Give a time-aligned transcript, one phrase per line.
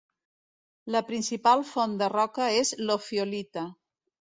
[0.95, 3.71] La principal font de roca és l'ofiolita.